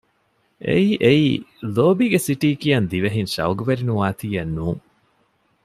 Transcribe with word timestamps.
އެއީ 0.67 0.89
އެއީ 1.03 1.27
ލޯބީގެ 1.75 2.19
ސިޓީ 2.27 2.49
ކިޔަން 2.61 2.87
ދިވެހިން 2.91 3.31
ޝައުގުވެރި 3.35 3.83
ނުވާތީއެއް 3.89 4.53
ނޫން 4.57 4.81